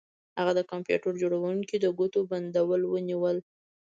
[0.39, 3.37] هغه د کمپیوټر جوړونکي د ګوتو بندونه ونیول